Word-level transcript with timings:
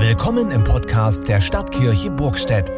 Willkommen 0.00 0.52
im 0.52 0.62
Podcast 0.62 1.26
der 1.26 1.40
Stadtkirche 1.40 2.12
Burgstedt. 2.12 2.68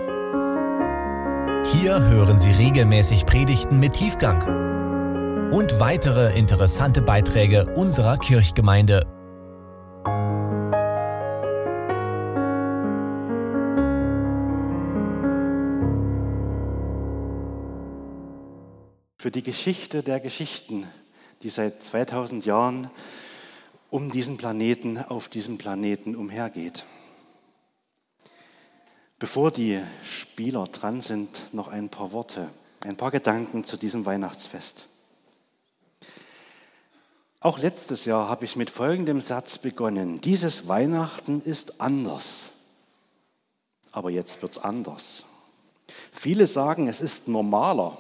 Hier 1.71 2.01
hören 2.03 2.39
Sie 2.39 2.51
regelmäßig 2.51 3.27
Predigten 3.27 3.79
mit 3.79 3.93
Tiefgang 3.93 5.53
und 5.53 5.79
weitere 5.79 6.35
interessante 6.35 7.03
Beiträge 7.03 7.75
unserer 7.75 8.17
Kirchgemeinde. 8.17 9.03
Für 19.19 19.31
die 19.31 19.43
Geschichte 19.43 20.03
der 20.03 20.21
Geschichten, 20.21 20.87
die 21.43 21.51
seit 21.51 21.83
2000 21.83 22.47
Jahren 22.47 22.89
um 23.91 24.11
diesen 24.11 24.39
Planeten, 24.39 24.97
auf 24.97 25.29
diesem 25.29 25.59
Planeten 25.59 26.17
umhergeht. 26.17 26.87
Bevor 29.21 29.51
die 29.51 29.79
Spieler 30.03 30.65
dran 30.65 31.03
sind, 31.03 31.53
noch 31.53 31.69
ein 31.69 31.91
paar 31.91 32.11
Worte, 32.13 32.49
ein 32.87 32.97
paar 32.97 33.11
Gedanken 33.11 33.65
zu 33.65 33.77
diesem 33.77 34.07
Weihnachtsfest. 34.07 34.87
Auch 37.39 37.59
letztes 37.59 38.07
Jahr 38.07 38.31
habe 38.31 38.47
ich 38.47 38.57
mit 38.57 38.71
folgendem 38.71 39.21
Satz 39.21 39.59
begonnen. 39.59 40.23
Dieses 40.23 40.69
Weihnachten 40.69 41.43
ist 41.43 41.83
anders. 41.83 42.53
Aber 43.93 44.11
jetzt 44.11 44.41
wird 44.41 44.53
es 44.53 44.59
anders. 44.59 45.27
Viele 46.13 46.47
sagen, 46.47 46.89
es 46.89 47.03
ist 47.03 47.29
normaler. 47.29 47.99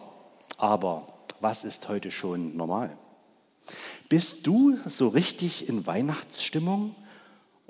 Aber 0.57 1.07
was 1.41 1.65
ist 1.65 1.87
heute 1.91 2.10
schon 2.10 2.57
normal? 2.57 2.96
Bist 4.09 4.46
du 4.46 4.79
so 4.87 5.09
richtig 5.09 5.68
in 5.68 5.87
Weihnachtsstimmung 5.87 6.95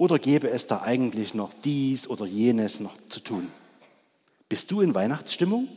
oder 0.00 0.18
gäbe 0.18 0.48
es 0.48 0.66
da 0.66 0.80
eigentlich 0.80 1.34
noch 1.34 1.52
dies 1.62 2.08
oder 2.08 2.24
jenes 2.24 2.80
noch 2.80 2.96
zu 3.10 3.20
tun? 3.20 3.50
Bist 4.48 4.70
du 4.70 4.80
in 4.80 4.94
Weihnachtsstimmung? 4.94 5.68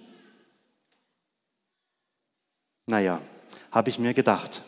Naja, 2.86 3.22
habe 3.70 3.90
ich 3.90 4.00
mir 4.00 4.14
gedacht. 4.14 4.64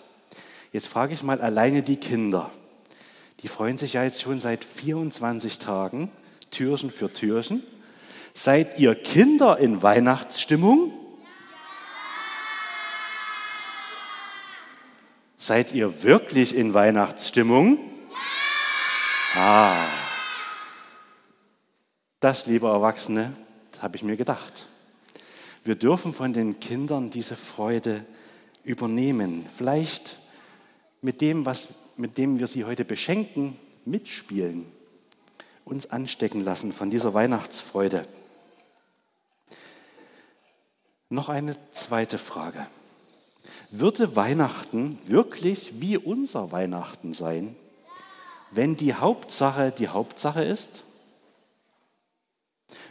Jetzt 0.73 0.89
frage 0.89 1.13
ich 1.13 1.23
mal 1.23 1.39
alleine 1.39 1.83
die 1.83 1.95
Kinder. 1.95 2.51
Die 3.43 3.47
freuen 3.47 3.77
sich 3.77 3.93
ja 3.93 4.03
jetzt 4.03 4.21
schon 4.21 4.41
seit 4.41 4.65
24 4.65 5.57
Tagen, 5.57 6.11
Türchen 6.51 6.91
für 6.91 7.13
Türchen. 7.13 7.63
Seid 8.33 8.77
ihr 8.77 8.93
Kinder 8.93 9.57
in 9.57 9.81
Weihnachtsstimmung? 9.81 10.91
Seid 15.37 15.71
ihr 15.71 16.03
wirklich 16.03 16.53
in 16.53 16.73
Weihnachtsstimmung? 16.73 17.94
Ah, 19.37 19.89
das, 22.21 22.45
liebe 22.45 22.67
Erwachsene, 22.67 23.33
habe 23.81 23.97
ich 23.97 24.03
mir 24.03 24.15
gedacht. 24.15 24.65
Wir 25.65 25.75
dürfen 25.75 26.13
von 26.13 26.31
den 26.31 26.61
Kindern 26.61 27.09
diese 27.09 27.35
Freude 27.35 28.05
übernehmen. 28.63 29.45
Vielleicht 29.53 30.19
mit 31.01 31.19
dem, 31.19 31.45
was, 31.45 31.67
mit 31.97 32.17
dem 32.17 32.39
wir 32.39 32.47
sie 32.47 32.63
heute 32.63 32.85
beschenken, 32.85 33.59
mitspielen, 33.83 34.71
uns 35.65 35.91
anstecken 35.91 36.39
lassen 36.39 36.71
von 36.71 36.89
dieser 36.89 37.13
Weihnachtsfreude. 37.13 38.07
Noch 41.09 41.27
eine 41.27 41.57
zweite 41.71 42.19
Frage. 42.19 42.67
Würde 43.69 44.15
Weihnachten 44.15 44.97
wirklich 45.07 45.81
wie 45.81 45.97
unser 45.97 46.53
Weihnachten 46.53 47.13
sein? 47.13 47.57
Wenn 48.51 48.75
die 48.75 48.93
Hauptsache 48.93 49.71
die 49.71 49.87
Hauptsache 49.87 50.43
ist? 50.43 50.83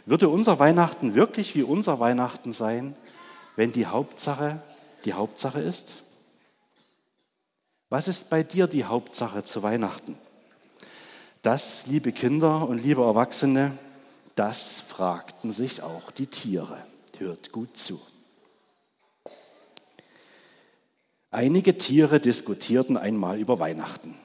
Würde 0.05 0.29
unser 0.29 0.59
Weihnachten 0.59 1.15
wirklich 1.15 1.55
wie 1.55 1.63
unser 1.63 1.99
Weihnachten 1.99 2.53
sein, 2.53 2.95
wenn 3.55 3.71
die 3.71 3.87
Hauptsache 3.87 4.61
die 5.05 5.13
Hauptsache 5.13 5.61
ist? 5.61 6.03
Was 7.89 8.07
ist 8.07 8.29
bei 8.29 8.43
dir 8.43 8.67
die 8.67 8.85
Hauptsache 8.85 9.43
zu 9.43 9.63
Weihnachten? 9.63 10.17
Das, 11.41 11.85
liebe 11.85 12.11
Kinder 12.11 12.67
und 12.67 12.83
liebe 12.83 13.03
Erwachsene, 13.03 13.77
das 14.33 14.81
fragten 14.81 15.51
sich 15.51 15.81
auch 15.81 16.11
die 16.11 16.27
Tiere. 16.27 16.85
Hört 17.17 17.51
gut 17.51 17.77
zu. 17.77 18.01
Einige 21.31 21.77
Tiere 21.77 22.19
diskutierten 22.19 22.97
einmal 22.97 23.39
über 23.39 23.59
Weihnachten. 23.59 24.15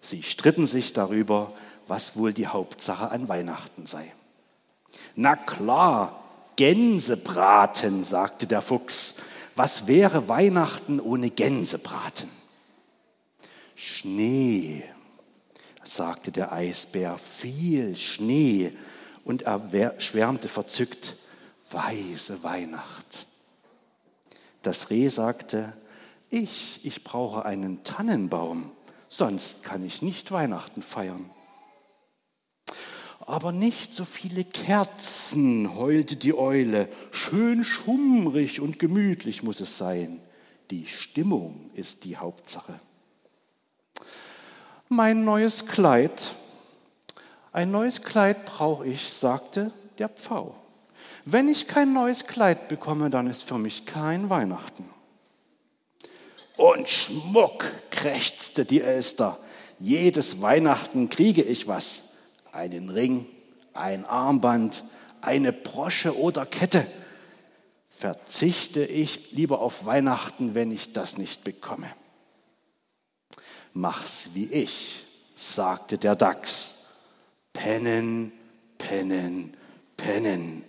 Sie 0.00 0.22
stritten 0.22 0.66
sich 0.66 0.92
darüber, 0.92 1.52
was 1.86 2.16
wohl 2.16 2.32
die 2.32 2.46
Hauptsache 2.46 3.10
an 3.10 3.28
Weihnachten 3.28 3.86
sei. 3.86 4.12
Na 5.14 5.36
klar, 5.36 6.22
Gänsebraten, 6.56 8.04
sagte 8.04 8.46
der 8.46 8.62
Fuchs. 8.62 9.16
Was 9.56 9.86
wäre 9.86 10.28
Weihnachten 10.28 11.00
ohne 11.00 11.30
Gänsebraten? 11.30 12.28
Schnee, 13.74 14.84
sagte 15.82 16.32
der 16.32 16.52
Eisbär, 16.52 17.18
viel 17.18 17.96
Schnee. 17.96 18.72
Und 19.24 19.42
er 19.42 19.98
schwärmte 20.00 20.48
verzückt, 20.48 21.16
weiße 21.70 22.42
Weihnacht. 22.42 23.26
Das 24.62 24.90
Reh 24.90 25.08
sagte, 25.08 25.72
ich, 26.28 26.80
ich 26.84 27.02
brauche 27.04 27.44
einen 27.44 27.82
Tannenbaum 27.82 28.70
sonst 29.10 29.62
kann 29.62 29.84
ich 29.84 30.00
nicht 30.00 30.32
Weihnachten 30.32 30.80
feiern. 30.80 31.28
Aber 33.26 33.52
nicht 33.52 33.92
so 33.92 34.06
viele 34.06 34.44
Kerzen, 34.44 35.74
heulte 35.74 36.16
die 36.16 36.34
Eule. 36.34 36.88
Schön 37.10 37.64
schummrig 37.64 38.62
und 38.62 38.78
gemütlich 38.78 39.42
muss 39.42 39.60
es 39.60 39.76
sein. 39.76 40.22
Die 40.70 40.86
Stimmung 40.86 41.70
ist 41.74 42.04
die 42.04 42.16
Hauptsache. 42.16 42.80
Mein 44.88 45.24
neues 45.24 45.66
Kleid. 45.66 46.34
Ein 47.52 47.70
neues 47.70 48.02
Kleid 48.02 48.46
brauche 48.46 48.86
ich, 48.86 49.12
sagte 49.12 49.72
der 49.98 50.08
Pfau. 50.08 50.54
Wenn 51.24 51.48
ich 51.48 51.66
kein 51.66 51.92
neues 51.92 52.26
Kleid 52.26 52.68
bekomme, 52.68 53.10
dann 53.10 53.26
ist 53.26 53.42
für 53.42 53.58
mich 53.58 53.86
kein 53.86 54.30
Weihnachten. 54.30 54.88
Und 56.56 56.88
Schmuck, 56.88 57.64
krächzte 58.00 58.64
die 58.64 58.80
Elster. 58.80 59.38
Jedes 59.78 60.40
Weihnachten 60.40 61.10
kriege 61.10 61.42
ich 61.42 61.68
was. 61.68 62.02
Einen 62.50 62.88
Ring, 62.88 63.26
ein 63.74 64.06
Armband, 64.06 64.84
eine 65.20 65.52
Brosche 65.52 66.18
oder 66.18 66.46
Kette. 66.46 66.86
Verzichte 67.88 68.86
ich 68.86 69.32
lieber 69.32 69.60
auf 69.60 69.84
Weihnachten, 69.84 70.54
wenn 70.54 70.72
ich 70.72 70.94
das 70.94 71.18
nicht 71.18 71.44
bekomme. 71.44 71.88
Mach's 73.74 74.30
wie 74.32 74.46
ich, 74.46 75.04
sagte 75.36 75.98
der 75.98 76.16
Dachs. 76.16 76.76
Pennen, 77.52 78.32
pennen, 78.78 79.54
pennen. 79.98 80.64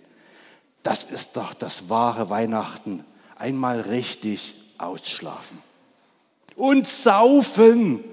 Das 0.82 1.04
ist 1.04 1.38
doch 1.38 1.54
das 1.54 1.88
wahre 1.88 2.28
Weihnachten. 2.28 3.04
Einmal 3.36 3.80
richtig 3.80 4.54
ausschlafen. 4.76 5.71
Und 6.56 6.86
saufen, 6.86 8.04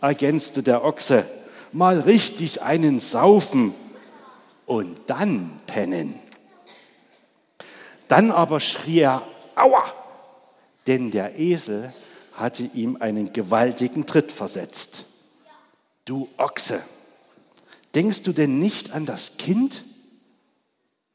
ergänzte 0.00 0.62
der 0.62 0.84
Ochse. 0.84 1.24
Mal 1.72 2.00
richtig 2.00 2.62
einen 2.62 3.00
saufen 3.00 3.74
und 4.66 4.98
dann 5.06 5.60
pennen. 5.66 6.14
Dann 8.08 8.30
aber 8.30 8.60
schrie 8.60 9.00
er, 9.00 9.22
aua, 9.54 9.84
denn 10.86 11.10
der 11.10 11.38
Esel 11.38 11.92
hatte 12.32 12.62
ihm 12.62 12.96
einen 13.00 13.32
gewaltigen 13.32 14.06
Tritt 14.06 14.32
versetzt. 14.32 15.04
Du 16.04 16.28
Ochse, 16.38 16.80
denkst 17.94 18.22
du 18.22 18.32
denn 18.32 18.58
nicht 18.58 18.92
an 18.92 19.04
das 19.04 19.36
Kind? 19.36 19.84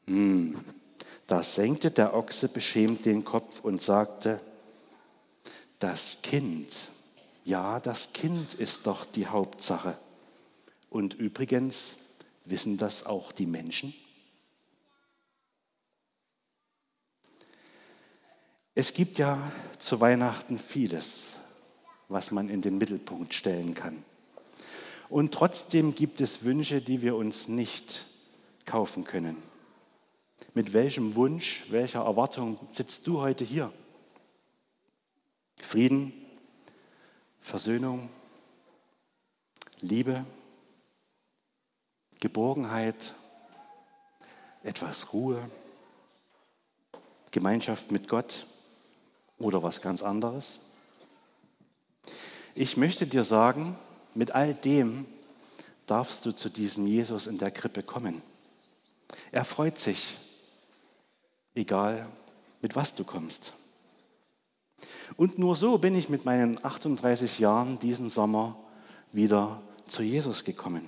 Hm, 0.06 0.60
da 1.25 1.42
senkte 1.42 1.90
der 1.90 2.13
Ochse 2.13 2.50
beschämt 2.50 3.06
den 3.06 3.24
Kopf 3.24 3.62
und 3.62 3.81
sagte, 3.81 4.40
das 5.84 6.20
Kind. 6.22 6.92
Ja, 7.44 7.82
das 7.82 8.14
Kind 8.14 8.54
ist 8.54 8.88
doch 8.88 9.04
die 9.04 9.28
Hauptsache. 9.28 9.98
Und 10.90 11.14
übrigens 11.14 11.98
wissen 12.46 12.78
das 12.78 13.06
auch 13.06 13.34
die 13.34 13.46
Menschen. 13.46 13.94
Es 18.74 18.94
gibt 18.94 19.20
ja 19.20 19.52
zu 19.78 20.00
Weihnachten 20.00 20.58
vieles, 20.58 21.36
was 22.08 22.32
man 22.32 22.48
in 22.48 22.62
den 22.62 22.78
Mittelpunkt 22.78 23.34
stellen 23.34 23.74
kann. 23.76 24.06
Und 25.10 25.34
trotzdem 25.34 25.94
gibt 25.94 26.22
es 26.22 26.46
Wünsche, 26.46 26.82
die 26.82 27.02
wir 27.02 27.18
uns 27.18 27.50
nicht 27.50 28.06
kaufen 28.66 29.04
können. 29.04 29.36
Mit 30.54 30.72
welchem 30.72 31.16
Wunsch, 31.16 31.66
welcher 31.70 32.06
Erwartung 32.06 32.58
sitzt 32.70 33.06
du 33.06 33.20
heute 33.20 33.44
hier? 33.44 33.74
Frieden, 35.63 36.13
Versöhnung, 37.39 38.10
Liebe, 39.81 40.25
Geborgenheit, 42.19 43.13
etwas 44.62 45.13
Ruhe, 45.13 45.50
Gemeinschaft 47.31 47.92
mit 47.92 48.07
Gott 48.07 48.45
oder 49.39 49.63
was 49.63 49.81
ganz 49.81 50.04
anderes? 50.04 50.60
Ich 52.56 52.77
möchte 52.77 53.07
dir 53.07 53.24
sagen, 53.24 53.75
mit 54.13 54.31
all 54.31 54.54
dem 54.54 55.07
darfst 55.88 56.25
du 56.25 56.31
zu 56.31 56.50
diesem 56.50 56.86
Jesus 56.86 57.25
in 57.25 57.39
der 57.39 57.51
Krippe 57.51 57.81
kommen. 57.81 58.21
Er 59.31 59.44
freut 59.44 59.80
sich, 59.80 60.18
egal 61.56 62.07
mit 62.62 62.75
was 62.75 62.94
du 62.94 63.04
kommst. 63.04 63.54
Und 65.16 65.38
nur 65.38 65.56
so 65.56 65.78
bin 65.78 65.96
ich 65.96 66.10
mit 66.10 66.26
meinen 66.26 66.64
38 66.64 67.40
Jahren 67.40 67.80
diesen 67.80 68.10
Sommer 68.10 68.58
wieder 69.12 69.62
zu 69.88 70.04
Jesus 70.04 70.44
gekommen. 70.44 70.88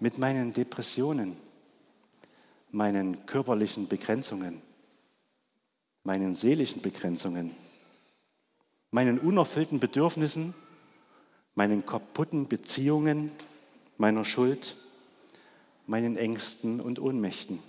Mit 0.00 0.18
meinen 0.18 0.52
Depressionen, 0.52 1.36
meinen 2.70 3.26
körperlichen 3.26 3.88
Begrenzungen, 3.88 4.62
meinen 6.04 6.34
seelischen 6.34 6.82
Begrenzungen, 6.82 7.52
meinen 8.90 9.18
unerfüllten 9.18 9.80
Bedürfnissen, 9.80 10.54
meinen 11.54 11.84
kaputten 11.84 12.48
Beziehungen, 12.48 13.32
meiner 13.96 14.24
Schuld, 14.24 14.76
meinen 15.86 16.16
Ängsten 16.16 16.80
und 16.80 17.00
Ohnmächten. 17.00 17.60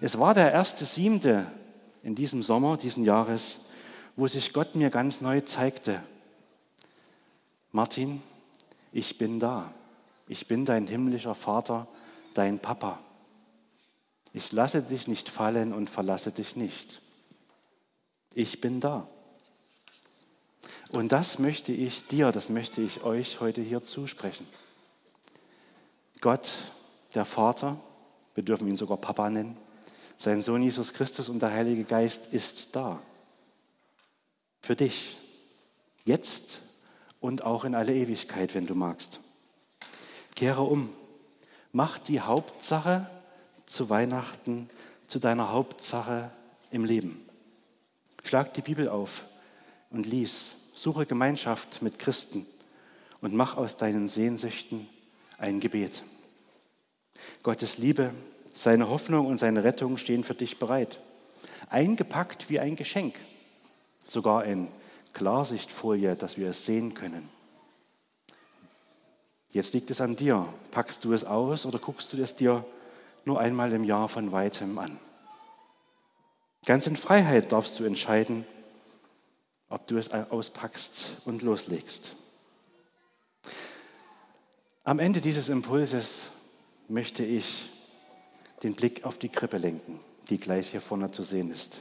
Es 0.00 0.18
war 0.18 0.34
der 0.34 0.52
erste 0.52 0.84
Siebte 0.84 1.50
in 2.02 2.14
diesem 2.14 2.42
Sommer 2.42 2.76
diesen 2.76 3.04
Jahres, 3.04 3.60
wo 4.16 4.26
sich 4.26 4.52
Gott 4.52 4.74
mir 4.74 4.90
ganz 4.90 5.20
neu 5.20 5.40
zeigte. 5.40 6.02
Martin, 7.70 8.22
ich 8.92 9.18
bin 9.18 9.40
da. 9.40 9.72
Ich 10.28 10.46
bin 10.46 10.64
dein 10.64 10.86
himmlischer 10.86 11.34
Vater, 11.34 11.88
dein 12.34 12.58
Papa. 12.58 13.00
Ich 14.32 14.52
lasse 14.52 14.82
dich 14.82 15.08
nicht 15.08 15.28
fallen 15.28 15.72
und 15.72 15.90
verlasse 15.90 16.32
dich 16.32 16.56
nicht. 16.56 17.00
Ich 18.34 18.60
bin 18.60 18.80
da. 18.80 19.06
Und 20.90 21.12
das 21.12 21.38
möchte 21.38 21.72
ich 21.72 22.06
dir, 22.06 22.32
das 22.32 22.48
möchte 22.48 22.82
ich 22.82 23.02
euch 23.02 23.40
heute 23.40 23.62
hier 23.62 23.82
zusprechen. 23.82 24.46
Gott, 26.20 26.72
der 27.14 27.24
Vater, 27.24 27.78
wir 28.34 28.44
dürfen 28.44 28.68
ihn 28.68 28.76
sogar 28.76 28.96
Papa 28.96 29.28
nennen, 29.28 29.56
sein 30.22 30.40
Sohn 30.40 30.62
Jesus 30.62 30.92
Christus 30.92 31.28
und 31.28 31.42
der 31.42 31.52
Heilige 31.52 31.84
Geist 31.84 32.32
ist 32.32 32.74
da. 32.76 33.02
Für 34.60 34.76
dich. 34.76 35.16
Jetzt 36.04 36.60
und 37.20 37.44
auch 37.44 37.64
in 37.64 37.74
alle 37.74 37.94
Ewigkeit, 37.94 38.54
wenn 38.54 38.66
du 38.66 38.74
magst. 38.74 39.20
Kehre 40.34 40.62
um. 40.62 40.90
Mach 41.72 41.98
die 41.98 42.20
Hauptsache 42.20 43.08
zu 43.66 43.90
Weihnachten 43.90 44.68
zu 45.08 45.18
deiner 45.18 45.52
Hauptsache 45.52 46.30
im 46.70 46.84
Leben. 46.84 47.20
Schlag 48.24 48.54
die 48.54 48.62
Bibel 48.62 48.88
auf 48.88 49.26
und 49.90 50.06
lies. 50.06 50.54
Suche 50.74 51.06
Gemeinschaft 51.06 51.82
mit 51.82 51.98
Christen 51.98 52.46
und 53.20 53.34
mach 53.34 53.56
aus 53.56 53.76
deinen 53.76 54.08
Sehnsüchten 54.08 54.88
ein 55.38 55.60
Gebet. 55.60 56.04
Gottes 57.42 57.78
Liebe, 57.78 58.12
seine 58.58 58.88
Hoffnung 58.88 59.26
und 59.26 59.38
seine 59.38 59.64
Rettung 59.64 59.96
stehen 59.96 60.24
für 60.24 60.34
dich 60.34 60.58
bereit. 60.58 61.00
Eingepackt 61.68 62.50
wie 62.50 62.60
ein 62.60 62.76
Geschenk. 62.76 63.14
Sogar 64.06 64.44
in 64.44 64.68
Klarsichtfolie, 65.12 66.16
dass 66.16 66.36
wir 66.36 66.50
es 66.50 66.64
sehen 66.64 66.94
können. 66.94 67.28
Jetzt 69.50 69.74
liegt 69.74 69.90
es 69.90 70.00
an 70.00 70.16
dir. 70.16 70.46
Packst 70.70 71.04
du 71.04 71.12
es 71.12 71.24
aus 71.24 71.66
oder 71.66 71.78
guckst 71.78 72.12
du 72.12 72.22
es 72.22 72.34
dir 72.34 72.64
nur 73.24 73.38
einmal 73.38 73.72
im 73.72 73.84
Jahr 73.84 74.08
von 74.08 74.32
weitem 74.32 74.78
an. 74.78 74.98
Ganz 76.64 76.86
in 76.86 76.96
Freiheit 76.96 77.52
darfst 77.52 77.78
du 77.78 77.84
entscheiden, 77.84 78.46
ob 79.68 79.86
du 79.86 79.96
es 79.98 80.10
auspackst 80.12 81.16
und 81.24 81.42
loslegst. 81.42 82.16
Am 84.84 84.98
Ende 84.98 85.20
dieses 85.20 85.48
Impulses 85.48 86.30
möchte 86.88 87.24
ich 87.24 87.70
den 88.62 88.74
Blick 88.74 89.04
auf 89.04 89.18
die 89.18 89.28
Krippe 89.28 89.58
lenken, 89.58 90.00
die 90.28 90.38
gleich 90.38 90.70
hier 90.70 90.80
vorne 90.80 91.10
zu 91.10 91.22
sehen 91.22 91.50
ist. 91.50 91.80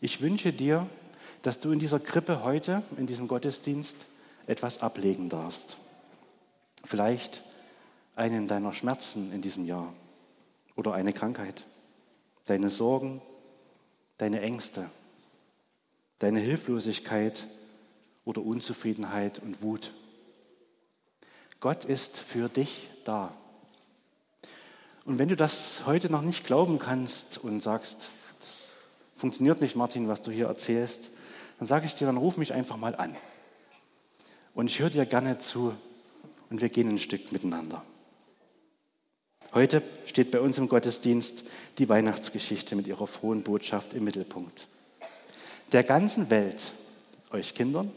Ich 0.00 0.20
wünsche 0.20 0.52
dir, 0.52 0.88
dass 1.42 1.60
du 1.60 1.70
in 1.70 1.78
dieser 1.78 2.00
Krippe 2.00 2.42
heute, 2.42 2.82
in 2.96 3.06
diesem 3.06 3.28
Gottesdienst, 3.28 4.06
etwas 4.46 4.82
ablegen 4.82 5.28
darfst. 5.28 5.76
Vielleicht 6.84 7.42
einen 8.16 8.48
deiner 8.48 8.72
Schmerzen 8.72 9.32
in 9.32 9.42
diesem 9.42 9.64
Jahr 9.64 9.92
oder 10.74 10.94
eine 10.94 11.12
Krankheit, 11.12 11.64
deine 12.46 12.68
Sorgen, 12.68 13.20
deine 14.16 14.40
Ängste, 14.40 14.90
deine 16.18 16.40
Hilflosigkeit 16.40 17.46
oder 18.24 18.42
Unzufriedenheit 18.42 19.38
und 19.38 19.62
Wut. 19.62 19.92
Gott 21.60 21.84
ist 21.84 22.16
für 22.16 22.48
dich 22.48 22.90
da. 23.04 23.32
Und 25.08 25.18
wenn 25.18 25.30
du 25.30 25.36
das 25.36 25.86
heute 25.86 26.10
noch 26.10 26.20
nicht 26.20 26.44
glauben 26.44 26.78
kannst 26.78 27.38
und 27.38 27.62
sagst, 27.62 28.10
das 28.40 28.66
funktioniert 29.14 29.62
nicht, 29.62 29.74
Martin, 29.74 30.06
was 30.06 30.20
du 30.20 30.30
hier 30.30 30.48
erzählst, 30.48 31.08
dann 31.58 31.66
sage 31.66 31.86
ich 31.86 31.94
dir, 31.94 32.04
dann 32.04 32.18
ruf 32.18 32.36
mich 32.36 32.52
einfach 32.52 32.76
mal 32.76 32.94
an. 32.94 33.16
Und 34.54 34.66
ich 34.66 34.80
höre 34.80 34.90
dir 34.90 35.06
gerne 35.06 35.38
zu 35.38 35.74
und 36.50 36.60
wir 36.60 36.68
gehen 36.68 36.90
ein 36.90 36.98
Stück 36.98 37.32
miteinander. 37.32 37.82
Heute 39.54 39.82
steht 40.04 40.30
bei 40.30 40.40
uns 40.40 40.58
im 40.58 40.68
Gottesdienst 40.68 41.42
die 41.78 41.88
Weihnachtsgeschichte 41.88 42.76
mit 42.76 42.86
ihrer 42.86 43.06
frohen 43.06 43.42
Botschaft 43.42 43.94
im 43.94 44.04
Mittelpunkt. 44.04 44.68
Der 45.72 45.84
ganzen 45.84 46.28
Welt, 46.28 46.74
euch 47.30 47.54
Kindern 47.54 47.92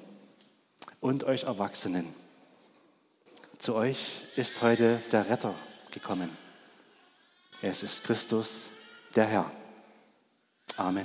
und 1.02 1.26
euch 1.26 1.44
Erwachsenen. 1.44 2.08
Zu 3.58 3.76
euch 3.76 4.24
ist 4.38 4.62
heute 4.62 5.02
der 5.12 5.30
Retter 5.30 5.54
gekommen. 5.92 6.41
Es 7.64 7.84
ist 7.84 8.04
Christus, 8.04 8.72
der 9.16 9.26
Herr. 9.26 9.52
Amen. 10.78 10.98